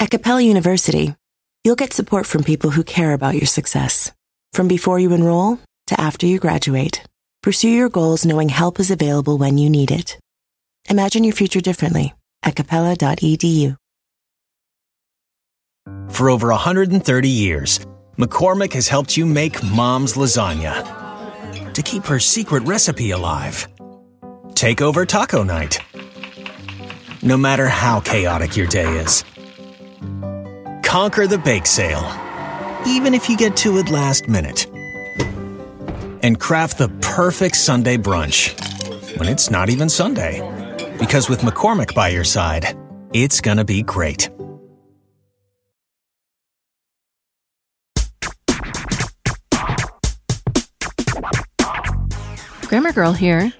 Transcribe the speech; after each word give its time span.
At 0.00 0.10
Capella 0.10 0.40
University, 0.40 1.14
you'll 1.62 1.76
get 1.76 1.92
support 1.92 2.24
from 2.24 2.42
people 2.42 2.70
who 2.70 2.82
care 2.84 3.12
about 3.12 3.34
your 3.34 3.46
success. 3.46 4.10
From 4.54 4.66
before 4.66 4.98
you 4.98 5.12
enroll 5.12 5.58
to 5.88 6.00
after 6.00 6.24
you 6.26 6.38
graduate, 6.38 7.02
pursue 7.42 7.68
your 7.68 7.90
goals 7.90 8.24
knowing 8.24 8.48
help 8.48 8.80
is 8.80 8.90
available 8.90 9.36
when 9.36 9.58
you 9.58 9.68
need 9.68 9.90
it. 9.90 10.18
Imagine 10.88 11.22
your 11.22 11.34
future 11.34 11.60
differently 11.60 12.14
at 12.42 12.56
capella.edu. 12.56 13.76
For 16.08 16.30
over 16.30 16.48
130 16.48 17.28
years, 17.28 17.80
McCormick 18.16 18.72
has 18.72 18.88
helped 18.88 19.18
you 19.18 19.26
make 19.26 19.62
mom's 19.62 20.14
lasagna 20.14 21.74
to 21.74 21.82
keep 21.82 22.06
her 22.06 22.18
secret 22.18 22.62
recipe 22.62 23.10
alive. 23.10 23.68
Take 24.54 24.80
over 24.80 25.04
taco 25.04 25.42
night. 25.42 25.78
No 27.22 27.36
matter 27.36 27.68
how 27.68 28.00
chaotic 28.00 28.56
your 28.56 28.66
day 28.66 28.88
is, 28.96 29.24
conquer 30.90 31.24
the 31.28 31.38
bake 31.38 31.66
sale, 31.66 32.04
even 32.84 33.14
if 33.14 33.28
you 33.28 33.36
get 33.36 33.56
to 33.56 33.78
it 33.78 33.88
last 33.90 34.26
minute. 34.26 34.66
And 36.24 36.40
craft 36.40 36.78
the 36.78 36.88
perfect 37.00 37.54
Sunday 37.54 37.96
brunch 37.96 38.58
when 39.16 39.28
it's 39.28 39.52
not 39.52 39.70
even 39.70 39.88
Sunday. 39.88 40.40
Because 40.98 41.28
with 41.28 41.42
McCormick 41.42 41.94
by 41.94 42.08
your 42.08 42.24
side, 42.24 42.76
it's 43.12 43.40
gonna 43.40 43.64
be 43.64 43.84
great. 43.84 44.28
Grammar 52.66 52.92
Girl 52.92 53.12
here. 53.12 53.52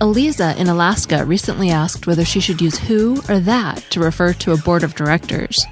Eliza 0.00 0.54
in 0.56 0.68
Alaska 0.68 1.24
recently 1.24 1.70
asked 1.70 2.06
whether 2.06 2.24
she 2.24 2.38
should 2.38 2.60
use 2.60 2.78
who 2.78 3.20
or 3.28 3.40
that 3.40 3.78
to 3.90 3.98
refer 3.98 4.32
to 4.34 4.52
a 4.52 4.56
board 4.58 4.84
of 4.84 4.94
directors. 4.94 5.66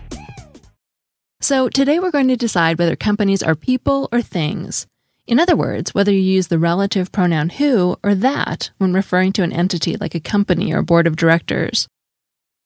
So, 1.44 1.68
today 1.68 1.98
we're 1.98 2.10
going 2.10 2.28
to 2.28 2.38
decide 2.38 2.78
whether 2.78 2.96
companies 2.96 3.42
are 3.42 3.54
people 3.54 4.08
or 4.10 4.22
things. 4.22 4.86
In 5.26 5.38
other 5.38 5.54
words, 5.54 5.94
whether 5.94 6.10
you 6.10 6.20
use 6.20 6.46
the 6.46 6.58
relative 6.58 7.12
pronoun 7.12 7.50
who 7.50 7.98
or 8.02 8.14
that 8.14 8.70
when 8.78 8.94
referring 8.94 9.34
to 9.34 9.42
an 9.42 9.52
entity 9.52 9.98
like 9.98 10.14
a 10.14 10.20
company 10.20 10.72
or 10.72 10.80
board 10.80 11.06
of 11.06 11.16
directors. 11.16 11.86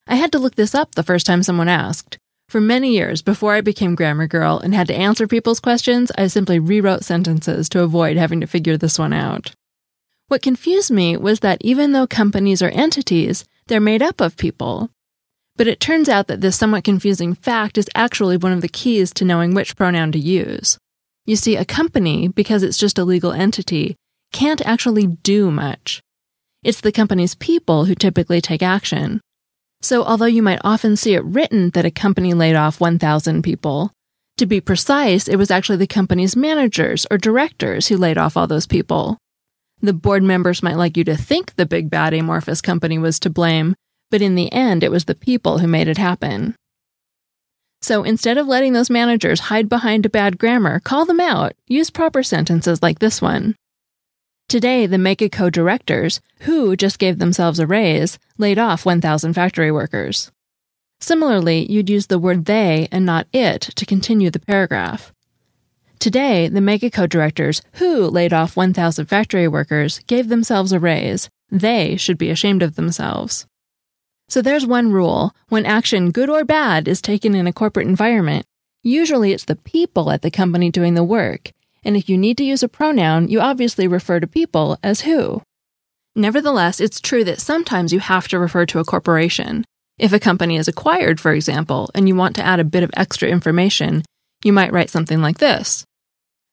I 0.06 0.14
had 0.14 0.30
to 0.30 0.38
look 0.38 0.54
this 0.54 0.76
up 0.76 0.94
the 0.94 1.02
first 1.02 1.26
time 1.26 1.42
someone 1.42 1.68
asked. 1.68 2.18
For 2.48 2.60
many 2.60 2.92
years 2.92 3.20
before 3.20 3.54
I 3.54 3.62
became 3.62 3.96
Grammar 3.96 4.28
Girl 4.28 4.60
and 4.60 4.72
had 4.72 4.86
to 4.86 4.94
answer 4.94 5.26
people's 5.26 5.58
questions, 5.58 6.12
I 6.16 6.28
simply 6.28 6.60
rewrote 6.60 7.02
sentences 7.02 7.68
to 7.70 7.82
avoid 7.82 8.16
having 8.16 8.40
to 8.42 8.46
figure 8.46 8.76
this 8.76 8.96
one 8.96 9.12
out. 9.12 9.50
What 10.28 10.40
confused 10.40 10.92
me 10.92 11.16
was 11.16 11.40
that 11.40 11.58
even 11.62 11.90
though 11.90 12.06
companies 12.06 12.62
are 12.62 12.68
entities, 12.68 13.44
they're 13.66 13.80
made 13.80 14.02
up 14.02 14.20
of 14.20 14.36
people. 14.36 14.88
But 15.58 15.66
it 15.66 15.80
turns 15.80 16.08
out 16.08 16.28
that 16.28 16.40
this 16.40 16.56
somewhat 16.56 16.84
confusing 16.84 17.34
fact 17.34 17.76
is 17.76 17.90
actually 17.94 18.36
one 18.36 18.52
of 18.52 18.60
the 18.60 18.68
keys 18.68 19.12
to 19.14 19.24
knowing 19.24 19.54
which 19.54 19.76
pronoun 19.76 20.12
to 20.12 20.18
use. 20.18 20.78
You 21.26 21.34
see, 21.34 21.56
a 21.56 21.64
company, 21.64 22.28
because 22.28 22.62
it's 22.62 22.78
just 22.78 22.96
a 22.96 23.04
legal 23.04 23.32
entity, 23.32 23.96
can't 24.32 24.64
actually 24.64 25.08
do 25.08 25.50
much. 25.50 26.00
It's 26.62 26.80
the 26.80 26.92
company's 26.92 27.34
people 27.34 27.86
who 27.86 27.96
typically 27.96 28.40
take 28.40 28.62
action. 28.62 29.20
So 29.82 30.04
although 30.04 30.26
you 30.26 30.42
might 30.42 30.60
often 30.62 30.96
see 30.96 31.14
it 31.14 31.24
written 31.24 31.70
that 31.70 31.84
a 31.84 31.90
company 31.90 32.34
laid 32.34 32.54
off 32.54 32.80
1,000 32.80 33.42
people, 33.42 33.90
to 34.36 34.46
be 34.46 34.60
precise, 34.60 35.26
it 35.26 35.36
was 35.36 35.50
actually 35.50 35.78
the 35.78 35.88
company's 35.88 36.36
managers 36.36 37.04
or 37.10 37.18
directors 37.18 37.88
who 37.88 37.96
laid 37.96 38.16
off 38.16 38.36
all 38.36 38.46
those 38.46 38.66
people. 38.68 39.18
The 39.80 39.92
board 39.92 40.22
members 40.22 40.62
might 40.62 40.76
like 40.76 40.96
you 40.96 41.02
to 41.04 41.16
think 41.16 41.56
the 41.56 41.66
big 41.66 41.90
bad 41.90 42.14
amorphous 42.14 42.60
company 42.60 42.98
was 42.98 43.18
to 43.20 43.30
blame, 43.30 43.74
but 44.10 44.22
in 44.22 44.34
the 44.34 44.52
end, 44.52 44.82
it 44.82 44.90
was 44.90 45.04
the 45.04 45.14
people 45.14 45.58
who 45.58 45.66
made 45.66 45.88
it 45.88 45.98
happen. 45.98 46.54
So 47.80 48.02
instead 48.02 48.38
of 48.38 48.48
letting 48.48 48.72
those 48.72 48.90
managers 48.90 49.40
hide 49.40 49.68
behind 49.68 50.10
bad 50.10 50.38
grammar, 50.38 50.80
call 50.80 51.04
them 51.04 51.20
out. 51.20 51.52
Use 51.66 51.90
proper 51.90 52.22
sentences 52.22 52.82
like 52.82 52.98
this 52.98 53.22
one. 53.22 53.54
Today, 54.48 54.86
the 54.86 54.96
Megaco 54.96 55.52
directors, 55.52 56.20
who 56.40 56.74
just 56.74 56.98
gave 56.98 57.18
themselves 57.18 57.58
a 57.58 57.66
raise, 57.66 58.18
laid 58.38 58.58
off 58.58 58.86
1,000 58.86 59.34
factory 59.34 59.70
workers. 59.70 60.32
Similarly, 61.00 61.70
you'd 61.70 61.90
use 61.90 62.06
the 62.06 62.18
word 62.18 62.46
they 62.46 62.88
and 62.90 63.06
not 63.06 63.28
it 63.32 63.60
to 63.60 63.86
continue 63.86 64.30
the 64.30 64.40
paragraph. 64.40 65.12
Today, 65.98 66.48
the 66.48 66.60
Megaco 66.60 67.08
directors, 67.08 67.60
who 67.74 68.06
laid 68.06 68.32
off 68.32 68.56
1,000 68.56 69.06
factory 69.06 69.46
workers, 69.46 70.00
gave 70.06 70.28
themselves 70.28 70.72
a 70.72 70.80
raise. 70.80 71.28
They 71.50 71.96
should 71.96 72.18
be 72.18 72.30
ashamed 72.30 72.62
of 72.62 72.74
themselves. 72.74 73.46
So 74.28 74.42
there's 74.42 74.66
one 74.66 74.92
rule. 74.92 75.34
When 75.48 75.64
action, 75.64 76.10
good 76.10 76.28
or 76.28 76.44
bad, 76.44 76.86
is 76.86 77.00
taken 77.00 77.34
in 77.34 77.46
a 77.46 77.52
corporate 77.52 77.86
environment, 77.86 78.44
usually 78.82 79.32
it's 79.32 79.46
the 79.46 79.56
people 79.56 80.10
at 80.10 80.22
the 80.22 80.30
company 80.30 80.70
doing 80.70 80.94
the 80.94 81.04
work. 81.04 81.52
And 81.82 81.96
if 81.96 82.08
you 82.08 82.18
need 82.18 82.36
to 82.38 82.44
use 82.44 82.62
a 82.62 82.68
pronoun, 82.68 83.28
you 83.28 83.40
obviously 83.40 83.88
refer 83.88 84.20
to 84.20 84.26
people 84.26 84.78
as 84.82 85.02
who. 85.02 85.42
Nevertheless, 86.14 86.80
it's 86.80 87.00
true 87.00 87.24
that 87.24 87.40
sometimes 87.40 87.92
you 87.92 88.00
have 88.00 88.28
to 88.28 88.38
refer 88.38 88.66
to 88.66 88.80
a 88.80 88.84
corporation. 88.84 89.64
If 89.98 90.12
a 90.12 90.20
company 90.20 90.56
is 90.56 90.68
acquired, 90.68 91.20
for 91.20 91.32
example, 91.32 91.90
and 91.94 92.06
you 92.06 92.14
want 92.14 92.36
to 92.36 92.44
add 92.44 92.60
a 92.60 92.64
bit 92.64 92.82
of 92.82 92.90
extra 92.94 93.28
information, 93.28 94.02
you 94.44 94.52
might 94.52 94.72
write 94.72 94.90
something 94.90 95.22
like 95.22 95.38
this. 95.38 95.84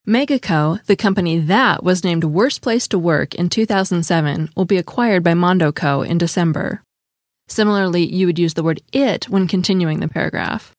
Megaco, 0.07 0.83
the 0.85 0.95
company 0.95 1.39
that 1.39 1.83
was 1.83 2.03
named 2.03 2.23
Worst 2.23 2.61
Place 2.61 2.87
to 2.89 2.99
Work 2.99 3.35
in 3.35 3.49
2007, 3.49 4.51
will 4.55 4.65
be 4.65 4.77
acquired 4.77 5.23
by 5.23 5.33
Mondo 5.33 5.71
Co. 5.71 6.03
in 6.03 6.17
December. 6.17 6.84
Similarly, 7.47 8.05
you 8.05 8.25
would 8.25 8.39
use 8.39 8.55
the 8.55 8.63
word 8.63 8.81
it 8.91 9.29
when 9.29 9.47
continuing 9.47 9.99
the 9.99 10.07
paragraph. 10.07 10.73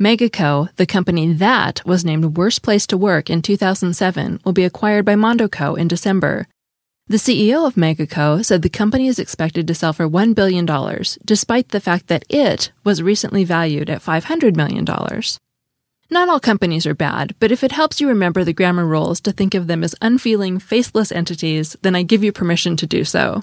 Megaco, 0.00 0.74
the 0.76 0.86
company 0.86 1.32
that 1.32 1.84
was 1.84 2.04
named 2.04 2.36
Worst 2.36 2.62
Place 2.62 2.86
to 2.86 2.96
Work 2.96 3.28
in 3.28 3.42
2007, 3.42 4.40
will 4.44 4.52
be 4.52 4.64
acquired 4.64 5.04
by 5.04 5.14
Mondoco 5.14 5.76
in 5.76 5.88
December. 5.88 6.46
The 7.08 7.16
CEO 7.16 7.66
of 7.66 7.74
Megaco 7.74 8.44
said 8.44 8.62
the 8.62 8.68
company 8.68 9.08
is 9.08 9.18
expected 9.18 9.66
to 9.66 9.74
sell 9.74 9.92
for 9.92 10.08
$1 10.08 10.34
billion, 10.34 10.66
despite 11.24 11.70
the 11.70 11.80
fact 11.80 12.06
that 12.08 12.24
it 12.28 12.70
was 12.84 13.02
recently 13.02 13.44
valued 13.44 13.88
at 13.88 14.02
$500 14.02 14.54
million. 14.54 14.84
Not 16.10 16.28
all 16.28 16.38
companies 16.38 16.86
are 16.86 16.94
bad, 16.94 17.34
but 17.40 17.50
if 17.50 17.64
it 17.64 17.72
helps 17.72 18.00
you 18.00 18.08
remember 18.08 18.44
the 18.44 18.52
grammar 18.52 18.86
rules 18.86 19.20
to 19.22 19.32
think 19.32 19.54
of 19.54 19.66
them 19.66 19.82
as 19.82 19.94
unfeeling, 20.00 20.58
faceless 20.58 21.10
entities, 21.10 21.76
then 21.82 21.96
I 21.96 22.02
give 22.02 22.22
you 22.22 22.30
permission 22.30 22.76
to 22.76 22.86
do 22.86 23.04
so. 23.04 23.42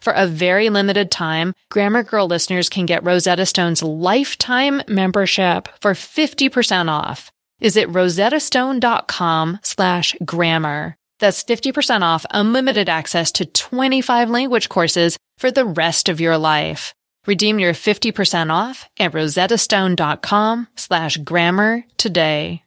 For 0.00 0.12
a 0.12 0.26
very 0.26 0.70
limited 0.70 1.10
time, 1.10 1.54
Grammar 1.70 2.02
Girl 2.04 2.26
listeners 2.26 2.68
can 2.68 2.86
get 2.86 3.04
Rosetta 3.04 3.46
Stone's 3.46 3.82
lifetime 3.82 4.82
membership 4.86 5.68
for 5.80 5.92
50% 5.92 6.88
off. 6.90 7.32
Is 7.60 7.76
it 7.76 7.90
rosettastone.com 7.90 9.58
slash 9.62 10.14
grammar? 10.24 10.94
That's 11.18 11.42
50% 11.42 12.02
off 12.02 12.24
unlimited 12.30 12.88
access 12.88 13.32
to 13.32 13.46
25 13.46 14.30
language 14.30 14.68
courses 14.68 15.16
for 15.36 15.50
the 15.50 15.64
rest 15.64 16.08
of 16.08 16.20
your 16.20 16.38
life. 16.38 16.94
Redeem 17.26 17.58
your 17.58 17.74
50% 17.74 18.50
off 18.52 18.88
at 18.98 19.12
rosettastone.com 19.12 20.68
slash 20.76 21.16
grammar 21.18 21.84
today. 21.96 22.62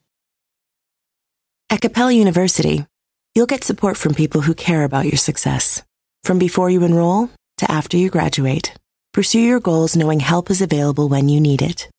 At 1.70 1.80
Capella 1.80 2.12
University, 2.12 2.86
you'll 3.34 3.46
get 3.46 3.64
support 3.64 3.96
from 3.96 4.14
people 4.14 4.42
who 4.42 4.54
care 4.54 4.84
about 4.84 5.06
your 5.06 5.18
success. 5.18 5.82
From 6.24 6.38
before 6.38 6.70
you 6.70 6.84
enroll 6.84 7.30
to 7.58 7.72
after 7.72 7.98
you 7.98 8.10
graduate, 8.10 8.74
pursue 9.12 9.40
your 9.40 9.60
goals 9.60 9.96
knowing 9.96 10.20
help 10.20 10.52
is 10.52 10.62
available 10.62 11.10
when 11.10 11.30
you 11.30 11.42
need 11.42 11.62
it. 11.62 11.90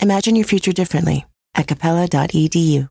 Imagine 0.00 0.34
your 0.34 0.46
future 0.46 0.72
differently 0.72 1.24
at 1.54 1.68
capella.edu. 1.68 2.88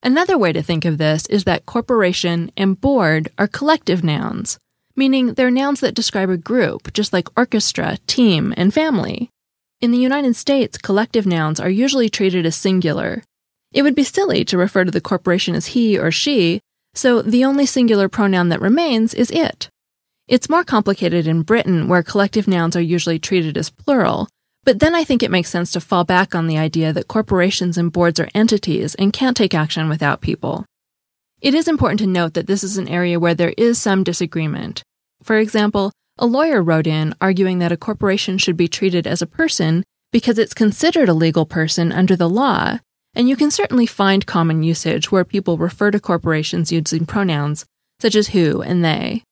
Another 0.00 0.38
way 0.38 0.52
to 0.52 0.62
think 0.62 0.84
of 0.84 0.96
this 0.96 1.26
is 1.26 1.42
that 1.44 1.66
corporation 1.66 2.52
and 2.56 2.80
board 2.80 3.32
are 3.36 3.48
collective 3.48 4.04
nouns, 4.04 4.58
meaning 4.94 5.34
they're 5.34 5.50
nouns 5.50 5.80
that 5.80 5.94
describe 5.94 6.30
a 6.30 6.36
group, 6.36 6.92
just 6.92 7.12
like 7.12 7.36
orchestra, 7.36 7.98
team, 8.06 8.54
and 8.56 8.72
family. 8.72 9.28
In 9.80 9.90
the 9.90 9.98
United 9.98 10.36
States, 10.36 10.78
collective 10.78 11.26
nouns 11.26 11.58
are 11.58 11.70
usually 11.70 12.08
treated 12.08 12.46
as 12.46 12.54
singular. 12.54 13.24
It 13.72 13.82
would 13.82 13.96
be 13.96 14.04
silly 14.04 14.44
to 14.44 14.56
refer 14.56 14.84
to 14.84 14.90
the 14.92 15.00
corporation 15.00 15.56
as 15.56 15.66
he 15.66 15.98
or 15.98 16.12
she, 16.12 16.60
so 16.98 17.22
the 17.22 17.44
only 17.44 17.64
singular 17.64 18.08
pronoun 18.08 18.48
that 18.48 18.60
remains 18.60 19.14
is 19.14 19.30
it. 19.30 19.70
It's 20.26 20.50
more 20.50 20.64
complicated 20.64 21.28
in 21.28 21.42
Britain, 21.42 21.86
where 21.86 22.02
collective 22.02 22.48
nouns 22.48 22.74
are 22.74 22.80
usually 22.82 23.20
treated 23.20 23.56
as 23.56 23.70
plural, 23.70 24.28
but 24.64 24.80
then 24.80 24.96
I 24.96 25.04
think 25.04 25.22
it 25.22 25.30
makes 25.30 25.48
sense 25.48 25.70
to 25.72 25.80
fall 25.80 26.02
back 26.02 26.34
on 26.34 26.48
the 26.48 26.58
idea 26.58 26.92
that 26.92 27.06
corporations 27.06 27.78
and 27.78 27.92
boards 27.92 28.18
are 28.18 28.28
entities 28.34 28.96
and 28.96 29.12
can't 29.12 29.36
take 29.36 29.54
action 29.54 29.88
without 29.88 30.20
people. 30.20 30.66
It 31.40 31.54
is 31.54 31.68
important 31.68 32.00
to 32.00 32.06
note 32.08 32.34
that 32.34 32.48
this 32.48 32.64
is 32.64 32.76
an 32.76 32.88
area 32.88 33.20
where 33.20 33.34
there 33.34 33.54
is 33.56 33.78
some 33.78 34.02
disagreement. 34.02 34.82
For 35.22 35.38
example, 35.38 35.92
a 36.18 36.26
lawyer 36.26 36.60
wrote 36.60 36.88
in 36.88 37.14
arguing 37.20 37.60
that 37.60 37.70
a 37.70 37.76
corporation 37.76 38.38
should 38.38 38.56
be 38.56 38.66
treated 38.66 39.06
as 39.06 39.22
a 39.22 39.26
person 39.26 39.84
because 40.10 40.36
it's 40.36 40.52
considered 40.52 41.08
a 41.08 41.14
legal 41.14 41.46
person 41.46 41.92
under 41.92 42.16
the 42.16 42.28
law, 42.28 42.80
and 43.18 43.28
you 43.28 43.34
can 43.34 43.50
certainly 43.50 43.84
find 43.84 44.24
common 44.24 44.62
usage 44.62 45.10
where 45.10 45.24
people 45.24 45.58
refer 45.58 45.90
to 45.90 45.98
corporations 45.98 46.70
using 46.70 47.04
pronouns 47.04 47.66
such 48.00 48.14
as 48.14 48.28
who 48.28 48.62
and 48.62 48.84
they. 48.84 49.24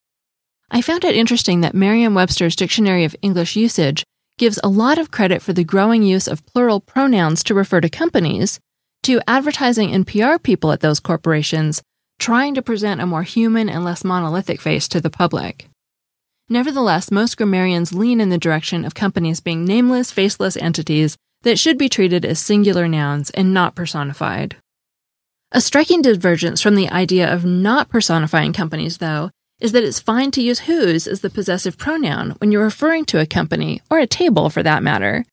I 0.72 0.82
found 0.82 1.04
it 1.04 1.14
interesting 1.14 1.60
that 1.60 1.74
Merriam 1.74 2.12
Webster's 2.12 2.56
Dictionary 2.56 3.04
of 3.04 3.14
English 3.22 3.54
Usage 3.54 4.02
gives 4.38 4.58
a 4.64 4.68
lot 4.68 4.98
of 4.98 5.12
credit 5.12 5.40
for 5.40 5.52
the 5.52 5.62
growing 5.62 6.02
use 6.02 6.26
of 6.26 6.44
plural 6.46 6.80
pronouns 6.80 7.44
to 7.44 7.54
refer 7.54 7.80
to 7.80 7.88
companies, 7.88 8.58
to 9.04 9.20
advertising 9.28 9.92
and 9.92 10.04
PR 10.04 10.38
people 10.42 10.72
at 10.72 10.80
those 10.80 10.98
corporations 10.98 11.80
trying 12.18 12.54
to 12.56 12.62
present 12.62 13.00
a 13.00 13.06
more 13.06 13.22
human 13.22 13.68
and 13.68 13.84
less 13.84 14.02
monolithic 14.02 14.60
face 14.60 14.88
to 14.88 15.00
the 15.00 15.10
public. 15.10 15.68
Nevertheless, 16.48 17.12
most 17.12 17.36
grammarians 17.36 17.92
lean 17.92 18.20
in 18.20 18.30
the 18.30 18.38
direction 18.38 18.84
of 18.84 18.94
companies 18.94 19.40
being 19.40 19.64
nameless, 19.64 20.10
faceless 20.10 20.56
entities 20.56 21.16
that 21.46 21.60
should 21.60 21.78
be 21.78 21.88
treated 21.88 22.24
as 22.24 22.40
singular 22.40 22.88
nouns 22.88 23.30
and 23.30 23.54
not 23.54 23.76
personified. 23.76 24.56
A 25.52 25.60
striking 25.60 26.02
divergence 26.02 26.60
from 26.60 26.74
the 26.74 26.90
idea 26.90 27.32
of 27.32 27.44
not 27.44 27.88
personifying 27.88 28.52
companies, 28.52 28.98
though, 28.98 29.30
is 29.60 29.70
that 29.70 29.84
it's 29.84 30.00
fine 30.00 30.32
to 30.32 30.42
use 30.42 30.58
whose 30.58 31.06
as 31.06 31.20
the 31.20 31.30
possessive 31.30 31.78
pronoun 31.78 32.30
when 32.38 32.50
you're 32.50 32.64
referring 32.64 33.04
to 33.04 33.20
a 33.20 33.26
company, 33.26 33.80
or 33.88 34.00
a 34.00 34.08
table 34.08 34.50
for 34.50 34.64
that 34.64 34.82
matter. 34.82 35.24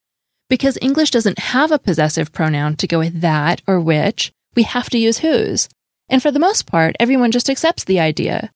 Because 0.48 0.78
English 0.80 1.10
doesn't 1.10 1.40
have 1.40 1.72
a 1.72 1.80
possessive 1.80 2.30
pronoun 2.30 2.76
to 2.76 2.86
go 2.86 3.00
with 3.00 3.20
that 3.20 3.60
or 3.66 3.80
which, 3.80 4.30
we 4.54 4.62
have 4.62 4.88
to 4.90 4.98
use 4.98 5.18
whose. 5.18 5.68
And 6.08 6.22
for 6.22 6.30
the 6.30 6.38
most 6.38 6.64
part, 6.64 6.94
everyone 7.00 7.32
just 7.32 7.50
accepts 7.50 7.82
the 7.82 7.98
idea. 7.98 8.52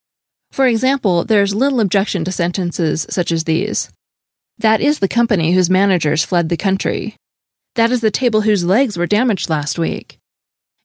For 0.53 0.69
example, 0.69 1.25
there's 1.25 1.57
little 1.57 1.81
objection 1.81 2.25
to 2.25 2.31
sentences 2.31 3.05
such 3.11 3.33
as 3.33 3.45
these. 3.45 3.91
That 4.59 4.81
is 4.81 5.01
the 5.01 5.09
company 5.09 5.55
whose 5.55 5.69
managers 5.69 6.25
fled 6.25 6.51
the 6.51 6.57
country. 6.57 7.17
That 7.79 7.93
is 7.93 8.01
the 8.01 8.11
table 8.11 8.41
whose 8.41 8.65
legs 8.65 8.99
were 8.99 9.07
damaged 9.07 9.49
last 9.49 9.79
week. 9.79 10.19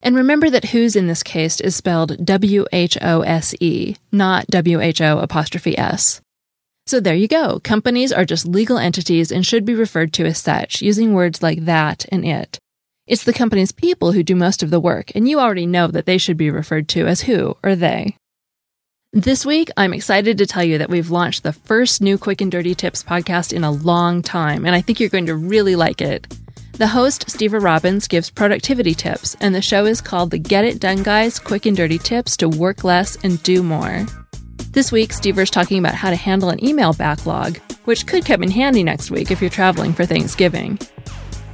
And 0.04 0.16
remember 0.16 0.48
that 0.52 0.66
whose 0.66 0.96
in 0.96 1.08
this 1.08 1.24
case 1.24 1.60
is 1.60 1.76
spelled 1.76 2.24
W 2.24 2.68
H 2.72 3.00
O 3.02 3.22
S 3.22 3.56
E, 3.60 3.96
not 4.12 4.46
W 4.46 4.80
H 4.80 5.02
O 5.02 5.18
apostrophe 5.18 5.76
S. 5.76 6.22
So 6.86 7.00
there 7.00 7.16
you 7.16 7.28
go. 7.28 7.60
Companies 7.64 8.12
are 8.14 8.26
just 8.26 8.46
legal 8.46 8.78
entities 8.78 9.32
and 9.32 9.44
should 9.44 9.66
be 9.66 9.74
referred 9.74 10.14
to 10.14 10.26
as 10.28 10.38
such, 10.38 10.84
using 10.84 11.16
words 11.16 11.42
like 11.42 11.66
that 11.66 12.06
and 12.12 12.24
it. 12.24 12.60
It's 13.08 13.24
the 13.24 13.34
company's 13.34 13.72
people 13.72 14.12
who 14.12 14.22
do 14.22 14.36
most 14.36 14.62
of 14.62 14.70
the 14.70 14.80
work, 14.80 15.12
and 15.16 15.28
you 15.28 15.40
already 15.40 15.66
know 15.66 15.88
that 15.88 16.06
they 16.06 16.20
should 16.20 16.38
be 16.38 16.52
referred 16.52 16.88
to 16.90 17.08
as 17.08 17.22
who 17.22 17.58
or 17.64 17.76
they. 17.76 18.18
This 19.12 19.48
week, 19.48 19.72
I'm 19.76 19.96
excited 19.96 20.38
to 20.38 20.46
tell 20.46 20.64
you 20.64 20.78
that 20.78 20.92
we've 20.92 21.10
launched 21.10 21.42
the 21.42 21.54
first 21.54 22.04
new 22.04 22.20
Quick 22.20 22.40
and 22.42 22.52
Dirty 22.52 22.76
Tips 22.76 23.02
podcast 23.04 23.52
in 23.52 23.64
a 23.64 23.72
long 23.72 24.22
time, 24.22 24.64
and 24.64 24.76
I 24.76 24.82
think 24.82 25.00
you're 25.00 25.10
going 25.10 25.26
to 25.26 25.36
really 25.36 25.76
like 25.76 26.00
it. 26.00 26.28
The 26.74 26.88
host, 26.88 27.28
Stever 27.28 27.62
Robbins, 27.62 28.08
gives 28.08 28.32
productivity 28.32 28.96
tips, 28.96 29.38
and 29.40 29.54
the 29.54 29.62
show 29.62 29.86
is 29.86 30.02
called 30.02 30.32
the 30.32 30.40
Get 30.40 30.66
It 30.66 30.80
Done 30.80 31.04
Guys 31.04 31.38
Quick 31.38 31.68
and 31.68 31.78
Dirty 31.78 32.00
Tips 32.00 32.36
to 32.38 32.50
Work 32.50 32.84
Less 32.84 33.16
and 33.24 33.42
Do 33.44 33.62
More. 33.62 34.08
This 34.72 34.92
week, 34.92 35.12
Stever's 35.12 35.52
talking 35.52 35.78
about 35.78 35.94
how 35.94 36.10
to 36.10 36.16
handle 36.16 36.50
an 36.50 36.66
email 36.66 36.94
backlog, 36.94 37.60
which 37.86 38.08
could 38.08 38.26
come 38.26 38.42
in 38.42 38.50
handy 38.50 38.84
next 38.84 39.12
week 39.12 39.30
if 39.30 39.40
you're 39.40 39.52
traveling 39.52 39.94
for 39.94 40.08
Thanksgiving. 40.08 40.80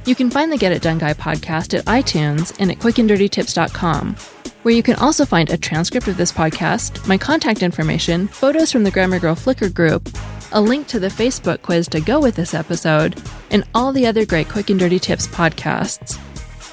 You 0.06 0.14
can 0.14 0.30
find 0.30 0.50
the 0.50 0.56
Get 0.56 0.72
It 0.72 0.80
Done 0.80 0.96
Guy 0.96 1.12
podcast 1.12 1.78
at 1.78 1.84
iTunes 1.84 2.56
and 2.58 2.70
at 2.70 2.78
quickanddirtytips.com, 2.78 4.16
where 4.62 4.74
you 4.74 4.82
can 4.82 4.96
also 4.96 5.26
find 5.26 5.50
a 5.50 5.58
transcript 5.58 6.08
of 6.08 6.16
this 6.16 6.32
podcast, 6.32 7.06
my 7.06 7.18
contact 7.18 7.62
information, 7.62 8.26
photos 8.26 8.72
from 8.72 8.84
the 8.84 8.90
Grammar 8.90 9.18
Girl 9.18 9.34
Flickr 9.34 9.72
group, 9.72 10.08
a 10.52 10.60
link 10.60 10.86
to 10.88 11.00
the 11.00 11.08
Facebook 11.08 11.62
quiz 11.62 11.88
to 11.88 12.00
go 12.00 12.20
with 12.20 12.36
this 12.36 12.54
episode, 12.54 13.20
and 13.50 13.64
all 13.74 13.92
the 13.92 14.06
other 14.06 14.24
great 14.26 14.48
Quick 14.48 14.70
and 14.70 14.78
Dirty 14.78 14.98
Tips 14.98 15.26
podcasts. 15.26 16.18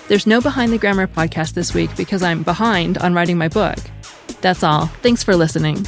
There's 0.07 0.27
no 0.27 0.39
Behind 0.41 0.71
the 0.71 0.77
Grammar 0.77 1.07
podcast 1.07 1.53
this 1.53 1.73
week 1.73 1.95
because 1.97 2.23
I'm 2.23 2.43
behind 2.43 2.97
on 2.99 3.13
writing 3.13 3.37
my 3.37 3.47
book. 3.47 3.77
That's 4.41 4.63
all. 4.63 4.87
Thanks 5.03 5.23
for 5.23 5.35
listening. 5.35 5.85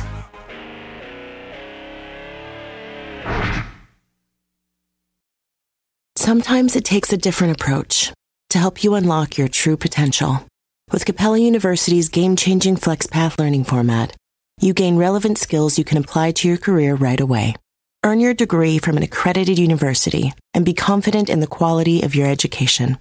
Sometimes 6.16 6.76
it 6.76 6.86
takes 6.86 7.14
a 7.14 7.18
different 7.18 7.54
approach 7.54 8.14
to 8.50 8.60
help 8.60 8.84
you 8.84 8.96
unlock 8.96 9.38
your 9.38 9.48
true 9.48 9.78
potential. 9.78 10.46
With 10.92 11.06
Capella 11.06 11.38
University's 11.38 12.10
game 12.10 12.36
changing 12.36 12.76
FlexPath 12.76 13.40
learning 13.40 13.64
format, 13.64 14.16
you 14.60 14.74
gain 14.74 14.98
relevant 14.98 15.38
skills 15.38 15.78
you 15.78 15.86
can 15.86 15.98
apply 15.98 16.32
to 16.34 16.48
your 16.48 16.58
career 16.58 16.96
right 16.96 17.20
away. 17.20 17.56
Earn 18.02 18.22
your 18.22 18.34
degree 18.34 18.78
from 18.78 18.96
an 18.96 19.04
accredited 19.04 19.60
university 19.60 20.32
and 20.54 20.64
be 20.64 20.74
confident 20.74 21.30
in 21.30 21.42
the 21.42 21.48
quality 21.48 22.02
of 22.02 22.16
your 22.16 22.28
education. 22.28 22.98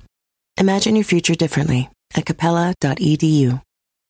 Imagine 0.61 0.97
your 0.97 1.05
future 1.05 1.37
differently 1.37 1.89
at 2.17 2.27
capella.edu. 2.27 3.63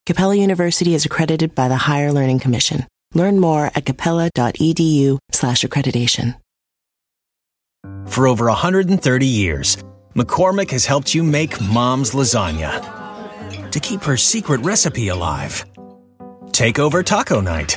Capella 0.06 0.34
University 0.34 0.94
is 0.94 1.04
accredited 1.04 1.54
by 1.54 1.68
the 1.68 1.76
Higher 1.76 2.10
Learning 2.10 2.38
Commission. 2.38 2.86
Learn 3.12 3.38
more 3.38 3.66
at 3.74 3.84
capella.edu 3.84 5.18
slash 5.30 5.62
accreditation. 5.62 6.36
For 8.06 8.26
over 8.26 8.46
130 8.46 9.26
years, 9.26 9.76
McCormick 10.14 10.70
has 10.70 10.86
helped 10.86 11.14
you 11.14 11.22
make 11.22 11.60
mom's 11.60 12.12
lasagna 12.12 13.70
to 13.70 13.80
keep 13.80 14.02
her 14.04 14.16
secret 14.16 14.62
recipe 14.62 15.08
alive. 15.08 15.66
Take 16.52 16.78
over 16.78 17.02
taco 17.02 17.42
night 17.42 17.76